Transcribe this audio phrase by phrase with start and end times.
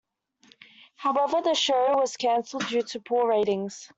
[0.95, 3.87] However, the show was cancelled due to poor ratings.